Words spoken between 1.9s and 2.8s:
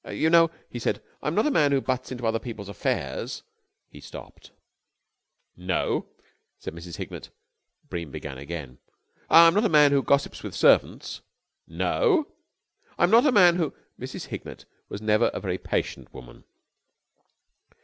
into other people's